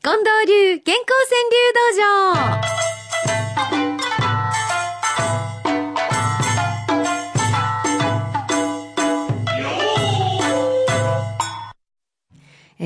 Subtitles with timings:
[0.00, 1.80] 近藤流健康川柳道
[4.12, 4.17] 場。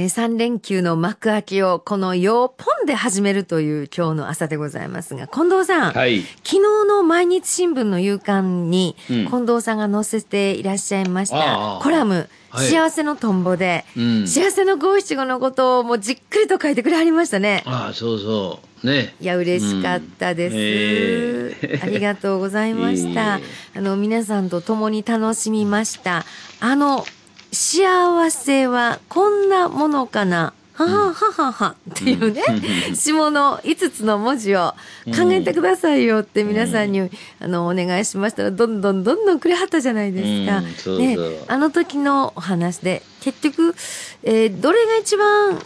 [0.03, 17.63] えー、3連休の幕開けをこのよポンで始めるという今日の朝でございますが、近藤さん、はい昨日の毎日新聞の夕刊に、うん近藤さんが載せていらっしゃいましああたコラム、はい幸せのトンボで、うん幸せの五七五のことをもうじっくりと書いてくれはりましたね。
[17.65, 18.87] ああ、そうそう。
[18.87, 19.15] ね。
[19.21, 20.57] いや、嬉しかったです。
[20.57, 23.35] うんええ ありがとうございました。
[23.35, 23.41] あ
[23.81, 26.25] の、皆さんと共に楽しみました。
[26.59, 27.07] あの、
[27.53, 30.55] 幸せはこんなものかな？
[30.75, 32.43] はははははっていうね、
[32.97, 34.75] 下の5つの文字を
[35.15, 37.11] 考えてくださいよって皆さんに、
[37.41, 40.59] あの、お願いしましたら、どんどんどんどんくれはったじゃないですか。
[40.59, 40.99] うんそうそう。
[40.99, 43.75] ね、あの時のお話で、結局、
[44.23, 45.61] えーどれが一番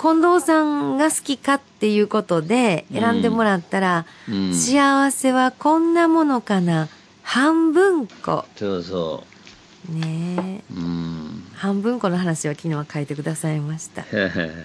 [0.00, 4.54] 近藤さんが好きかっていうことで選んでもらったら、うん。
[4.54, 6.88] 幸せはこんなものかな？
[7.22, 8.46] 半分こ。
[8.56, 9.24] そうそ
[9.90, 10.62] ね。
[10.70, 10.76] えう。
[10.76, 11.17] うん。
[11.58, 14.14] 半分この話を昨日は書いてくださいました、え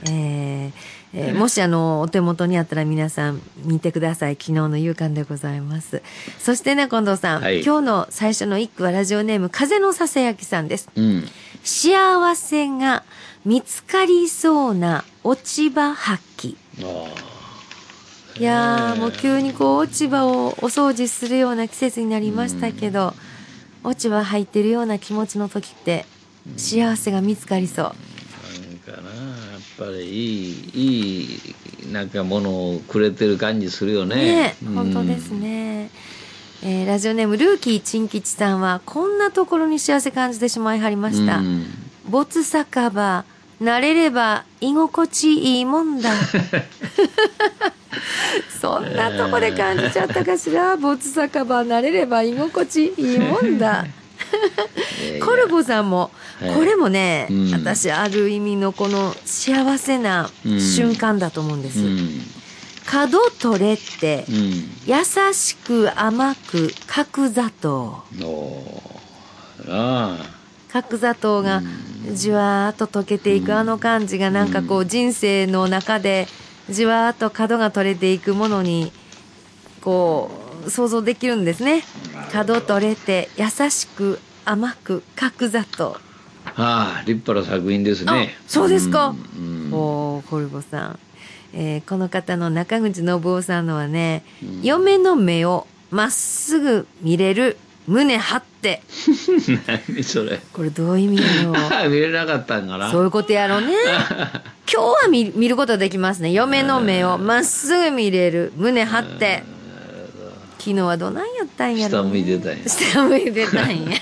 [0.05, 0.71] ー
[1.13, 4.33] えーもしあのお手元にあったら皆さん見てください。
[4.33, 6.01] 昨日の夕刊でございます。
[6.39, 7.61] そしてね近藤さん、はい。
[7.63, 10.89] 今日の最初の一句はラジオネーム風のささやきさんです。
[10.95, 11.23] うん。
[11.63, 13.03] 幸せが
[13.45, 16.55] 見つかりそうな落ち葉発揮。
[16.81, 17.07] あ
[18.39, 23.13] いやーもう急にこう落ち葉をお掃除するような季節になりましたけど、
[23.83, 26.07] 落ち葉入ってるような気持ちの時って
[26.57, 27.85] 幸せが見つかりそう。
[27.85, 27.95] あ。
[28.89, 31.39] なんかな、やっぱりいい、い
[31.89, 34.15] い、なんかものをくれてる感じするよね。
[34.15, 35.31] ねうん本当です。
[35.31, 35.89] ね。
[36.63, 41.39] えーラジオネームルーキーチン吉さんはこんなところに幸せ感じてしまいはりました。
[41.39, 41.65] うん
[42.09, 43.25] 没酒場、
[43.61, 46.11] 慣れれば居心地いいもんだ。
[48.61, 50.75] そんなとこで感じちゃったかしら。
[50.75, 53.85] 没酒場、慣れれば居心地いいもんだ。
[55.23, 61.79] コルボさんも、はいこれもね、うん私ある意味のこの幸せな瞬間だと思うんです。
[61.79, 62.09] うん。
[62.85, 64.35] 角取れて、うん。
[64.85, 68.03] 優しく甘く角砂糖。
[70.73, 71.61] 角砂糖が
[72.11, 76.27] じわーっと溶けていくあの感じがなんかこう人生の中で
[76.69, 78.91] じわーっと角が取れていくものに
[79.81, 80.31] こ
[80.65, 81.83] う想像できるんですね
[82.33, 85.97] 角取れて優しく甘く角砂糖
[86.55, 88.11] ああ、立派な作品ですね。
[88.11, 90.99] あそうですかうんうんおーコルボさん、
[91.53, 94.23] えーこの方の中口信夫さんのはね、
[94.63, 97.57] 嫁の目をまっすぐ見れる
[97.87, 98.81] 胸張って
[99.95, 100.39] 何それ。
[100.53, 102.89] これどういう意味やろう 見れなかったんかな。
[102.89, 103.73] そういうことやろね。
[104.71, 106.31] 今日は見見ることできますね。
[106.31, 108.51] 嫁の目をまっすぐ見れる。
[108.57, 109.43] 胸張って。
[110.63, 113.97] 昨日はどないやったんやろ、下向いてたんや下向いてたんや。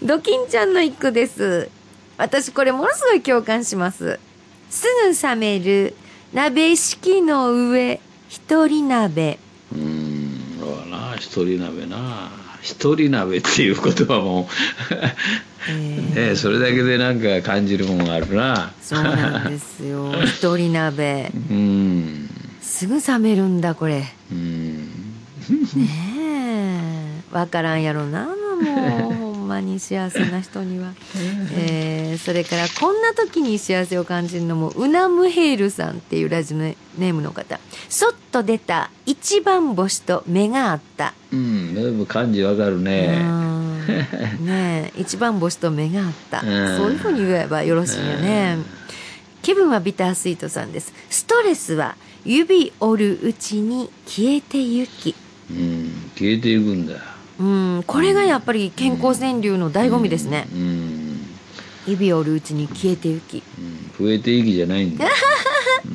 [0.00, 1.68] ドキンちゃんの一句です。
[2.16, 4.20] 私これものすごい共感します。
[4.70, 5.96] すぐ冷める
[6.32, 9.40] 鍋敷の上一人鍋。
[9.72, 12.30] うん、そうだな、一人鍋な。
[12.62, 14.48] 一人鍋っていう言葉も、
[15.68, 18.72] えーね、それだけでなんか感じるものがあるな。
[18.80, 20.12] そうなんですよ。
[20.22, 21.32] 一人鍋。
[21.50, 22.30] うん。
[22.60, 24.04] すぐ冷めるんだこれ。
[24.30, 24.67] うん。
[25.76, 27.34] ねえ。
[27.34, 29.14] わからんやろなもう。
[29.14, 30.92] ほんまに幸せな人には、
[31.54, 37.60] えーそれからこんな時に幸せを感じるのもウナムヘールさんっていうラジオネームの方。
[37.88, 43.22] そっと出た一番星と目があった、うん、でも感じわかるうね。
[43.22, 43.86] ん。
[44.44, 46.76] ねえ一番星と目があった、うん。
[46.76, 48.58] そういうふうに言えばよろしいよね、
[49.40, 50.92] 気分はビタースイートさんです。
[51.08, 55.14] ストレスは指折るうちに消えてゆき
[55.50, 56.94] うん、消えていくんだ。
[57.40, 60.48] うん、これがやっぱり健康川柳の醍醐味ですね。
[60.52, 61.20] うん。
[61.86, 63.42] 指を折るうちに消えてゆき。
[63.58, 65.06] うん増えていきじゃないんだ。
[65.86, 65.88] う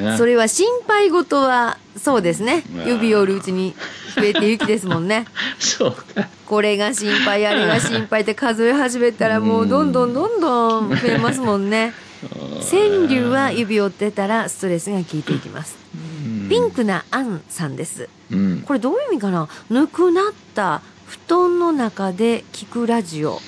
[0.00, 3.74] んな それは心配事は、そうですね指を折るうちに
[4.14, 5.26] 増えてゆきですもんね。
[5.58, 6.28] そうか。
[6.46, 11.92] これが心配、あれが心配って数え始めたらもうどんどんどんどん増えますもんね。
[12.70, 15.76] 川柳は指を折ってたらストレスが効いていきます。
[16.48, 18.08] ピンクなアンさんです。
[18.30, 18.62] うん。
[18.66, 19.48] これどういう意味かな？
[19.70, 20.24] ぬくなっ
[20.54, 23.40] た布団の中で聞くラジオ。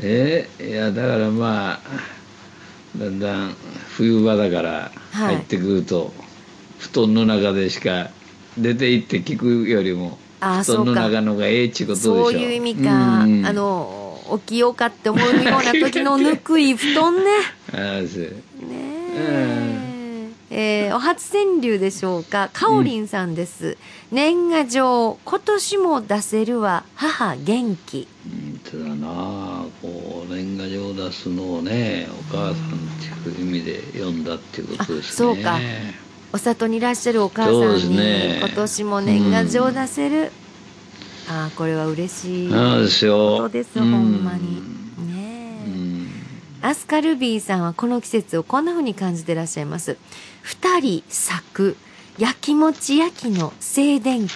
[0.00, 1.80] えいやだからまあ
[2.96, 3.56] だんだん
[3.96, 5.34] 冬場だからはい。
[5.36, 6.12] 入ってくると、
[6.78, 8.10] 布団の中でしか
[8.56, 12.24] 出て行って聞くよりもあー布団の中のがええっちことでしょ。
[12.24, 13.94] そういう意味か、うんあの
[14.30, 17.30] 起きようかって思うような時のぬくい布団ね。
[17.72, 17.76] あ
[18.06, 18.22] そう。
[18.22, 18.36] ね
[19.16, 19.87] え
[20.50, 22.48] えーお初川柳でしょうか？
[22.52, 23.76] かおりんさんです、
[24.10, 26.84] 年賀状今年も出せるわ。
[26.94, 28.08] 母元気。
[28.24, 29.64] 本当だな。
[29.82, 32.56] こう年賀状出すのをねお母さんっ
[33.22, 35.30] ていう意味で読んだっていうことですね。
[35.30, 35.58] あそうか。
[36.32, 38.38] お里にいらっしゃるお母さんに、すね。
[38.40, 40.30] 今年も年賀状出せる、
[41.28, 42.50] ああこれは嬉しい。
[42.50, 43.36] そうですよ。
[43.36, 44.77] ことです、うんほんまに
[46.60, 49.96] アスカルビーさんはこの季節をこんな風に感じてらっしゃいます。
[50.42, 51.76] 二人咲く
[52.18, 54.34] 焼きもち焼きの静電気。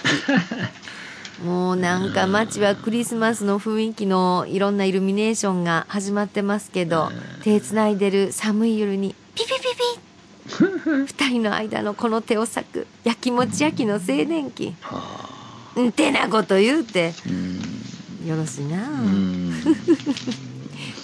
[1.43, 7.11] もうなんか街はクリスマスの雰囲気のいろんなイルミネーションが始まってますけど
[7.41, 10.63] 手つないでる寒い夜にピピピピ。
[11.07, 14.73] 二人の間のこの手を裂く焼きもち焼きの静電気。
[14.81, 17.13] はんてなこと言うて。
[18.25, 20.52] よろしいな、うん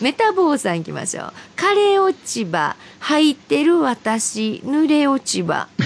[0.02, 1.34] メタボーさん行きましょう。
[1.58, 5.68] 枯れ落ち葉、履いてる私、濡れ落ち葉。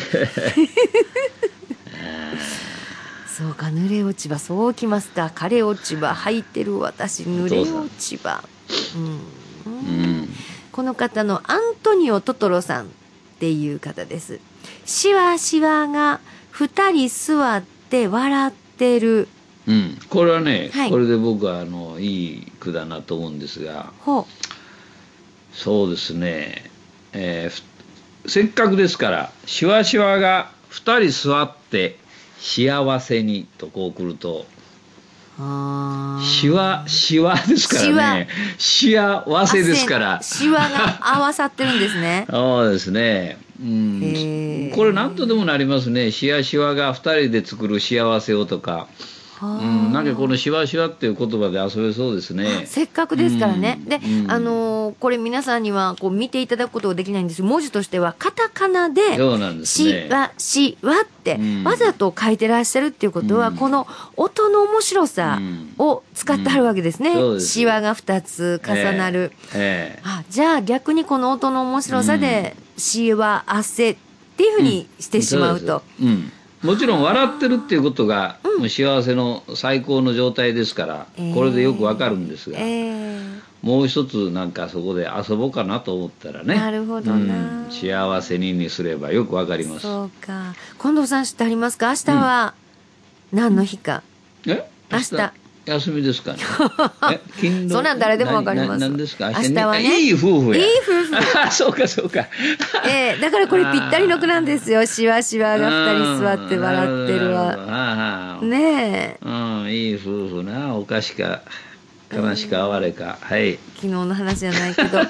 [3.27, 5.31] そうか、濡れ落ち葉、そうきますか。
[5.33, 8.43] 枯れ落ち葉、履いてる私、濡れ落ち葉。
[8.95, 9.21] うん
[9.65, 10.29] うん
[10.71, 12.87] この方のアントニオ・トトロさんっ
[13.39, 14.39] ていう方です。
[14.85, 16.19] しわしわが
[16.49, 19.27] 二人座って笑ってる。
[19.65, 20.89] うん、これはね、はい。
[20.89, 23.93] これで僕はあのいい句だなと思うんですが。
[23.99, 24.27] ほ
[25.53, 26.71] そうですね、
[27.13, 27.61] えーふ
[28.25, 31.99] せっかくですからしわしわが2人座って
[32.39, 34.45] 幸せにとこう来ると
[36.21, 38.27] しわしわですからね。
[38.59, 40.21] 幸せですから。
[40.21, 42.27] しわが合わさってるんですね。
[42.29, 43.37] そうですね。
[43.59, 44.75] うへんー。
[44.75, 46.11] これ何とでもなりますね。
[46.11, 48.87] しわしわが2人で作る幸せをとか、
[49.41, 52.65] うん、なんかこのしわしわっていう言葉で遊べそうですね。
[52.65, 53.79] せっかくですからね。
[53.83, 54.31] うんで、うん。
[54.31, 61.63] あのーこれ皆さんにはこう見ていただくことができないんです文字としてはカタカナでそうなんですしねわしわってうん。
[61.63, 63.87] わざと書いてらっしゃるっていうことは、うんこの
[64.17, 65.39] 音の面白さ
[65.77, 67.39] を使ってはるわけですね。
[67.39, 69.31] しわが2つ重なる。
[69.53, 73.95] ええあじゃあ逆にこの音の面白さで「しわ汗」っ
[74.37, 75.83] ていうふうにしてしまうと。
[76.01, 76.31] うん、
[76.63, 81.33] もちろん笑ってるっていうことが、もう幸せの最高の状態ですから、えー。
[81.33, 83.21] これでよくわかるんですが、え
[83.61, 87.15] もう一つなんかそこで遊ぼうかなと思ったらねなるほどな。
[87.15, 89.81] うん幸せににすればよくわかりー、ます。
[89.81, 90.53] そうか。
[90.81, 91.89] 近藤さん知ってありますか？
[91.89, 92.53] 明日は
[93.31, 94.03] 何の日か、
[94.47, 94.69] え？
[94.91, 96.39] 明日休みですかね。
[97.13, 98.69] え勤労そんなん誰でもわかります。
[98.81, 99.29] な何ですか？
[99.31, 99.99] 明日はね。
[100.01, 100.57] いい夫婦や。
[100.57, 101.15] いい夫婦。
[101.39, 102.25] あそうかそうか。
[102.87, 104.85] ええだからこれぴったりの句なんですよ。
[104.85, 107.43] しわしわが二人座って笑ってるわ。
[107.57, 109.25] わねえ。
[109.25, 111.41] うん、いい夫婦な、おかしか、
[112.13, 113.57] 悲しか哀れか、はい。
[113.75, 114.99] 昨日の話じゃないけど。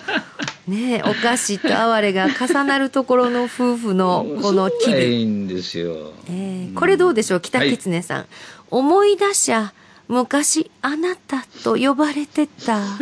[0.68, 5.18] ねえ、お菓子と哀れが重なるところの夫婦のこの機微。
[5.20, 6.14] いいんですよ。
[6.30, 7.42] ええこれどうでしょう？
[7.42, 8.26] 北狐さん。
[8.72, 9.74] 思い出しゃ、
[10.14, 12.82] 昔あなたと呼ばれてた。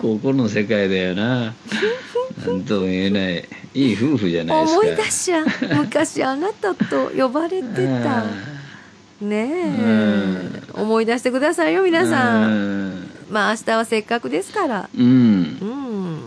[0.00, 1.54] ここの世界だよな。
[2.46, 3.44] なんとも言えない。
[3.74, 4.80] いい夫婦じゃないですか。
[4.80, 5.44] 思い出しゃ、
[5.74, 8.24] 昔あなたと呼ばれてた。
[9.20, 10.62] ねえ。
[10.74, 12.90] 思い出してくださいよ、皆さん。
[12.90, 13.10] ん。
[13.28, 14.88] まあ明日はせっかくですから。
[14.96, 15.04] うん。
[15.04, 16.20] うん。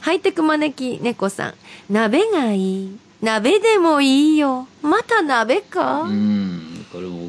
[0.00, 1.54] ハイテク招き猫さん。
[1.88, 2.98] 鍋がいい。
[3.22, 4.66] 鍋でもいいよ。
[4.82, 6.71] また鍋か、うん。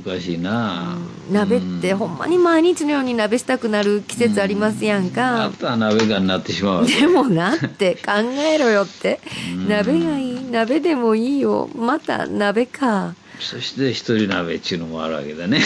[0.03, 0.97] これもおかしいな。
[1.31, 5.51] 鍋ってほんまに毎日のように鍋したくなる季節ありますやんあか。
[5.57, 6.87] とは鍋がになってしまう。
[6.87, 8.11] でもなって考
[8.53, 9.19] えろよって
[9.53, 9.67] うん。
[9.69, 10.51] 鍋がいい。
[10.51, 11.69] 鍋でもいいよ。
[11.75, 13.15] また鍋か。
[13.39, 15.59] そして一人鍋っていうのもあるわけだね。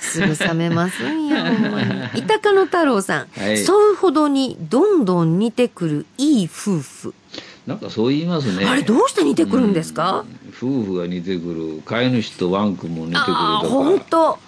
[0.00, 1.94] すぐ冷めますんや、 ほんまに。
[2.18, 3.40] 伊高野太郎さん。
[3.40, 7.14] はいそうほどにどんどん似てくるいい夫婦。
[7.66, 8.64] なんかそう言いますね。
[8.64, 10.24] あれどうして似てくるんですか、
[10.56, 14.04] 夫婦が似てくる飼い主とワンコも似てくるとか。
[14.10, 14.38] と。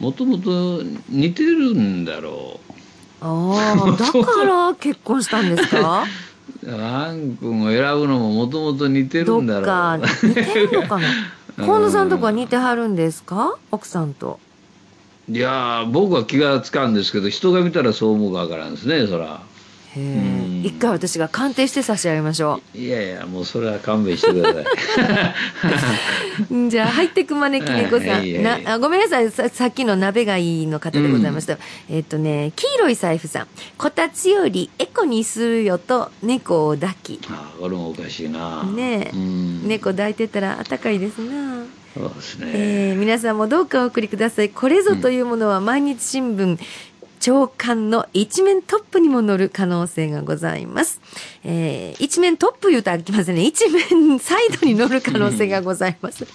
[0.00, 2.58] もともと似てるんだろ
[3.20, 6.04] ああ、だから結婚したんですか？
[6.64, 9.62] うワンコを選ぶのももともと似てるどんだろう。
[9.62, 11.06] っか似てるのかな？
[11.58, 11.66] うん。
[11.66, 13.56] 河野さんとこは似てはるんですか？
[13.70, 14.40] 奥さんと。
[15.28, 19.40] いやー僕は気がつかんですけど人が見たらそう思うかわからんですねそら。
[19.94, 24.64] 一回私が鑑定して差し上げましょいやいやもうそれは勘弁してください
[26.50, 26.68] う。
[26.70, 28.42] じゃあ、入ってく招き猫さん。
[28.42, 29.48] なあごめんなさいさ。
[29.48, 31.58] さっきの鍋がいいの方でございました。
[31.90, 33.46] えっとね、黄色い財布さん。
[33.76, 37.20] こたつよりエコにするよと猫を抱き。
[37.28, 41.64] あーこれもおかしいなねえうん猫抱いてたらあったかいですな。
[41.94, 44.48] そうですね、えー皆さんもどうかお送りください。
[44.48, 46.58] これぞというものは毎日新聞
[47.22, 51.00] 長官の一面トップにも乗る可能性がございます。
[51.44, 53.44] えー一面トップ言うとあきませんね。
[53.44, 56.26] 一面サイドに乗る可能性がございます。